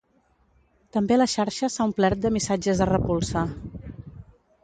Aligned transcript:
També 0.95 1.17
la 1.17 1.27
xarxa 1.33 1.69
s’ha 1.73 1.85
omplert 1.89 2.23
de 2.25 2.33
missatges 2.37 2.81
de 2.85 2.87
repulsa. 2.93 3.47